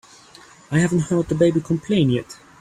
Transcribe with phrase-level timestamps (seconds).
[0.71, 2.39] I haven't heard the baby complain yet.